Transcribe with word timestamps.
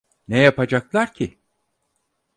Ne 0.27 0.37
yapacaklar 0.41 1.13
ki? 1.13 1.37